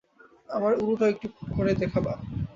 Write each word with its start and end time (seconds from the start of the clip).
আমার 0.49 0.73
উরুটাও 0.81 1.11
একটু 1.13 1.27
করে 1.55 1.71
দেখাবো। 1.75 2.11